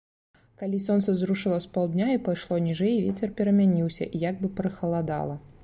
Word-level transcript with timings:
Калі 0.61 0.77
сонца 0.85 1.13
зрушыла 1.19 1.59
з 1.65 1.69
паўдня 1.75 2.07
і 2.13 2.21
пайшло 2.29 2.59
ніжэй, 2.69 2.97
вецер 3.05 3.35
перамяніўся, 3.41 4.03
і 4.15 4.23
як 4.29 4.35
бы 4.43 4.47
прыхаладала. 4.61 5.35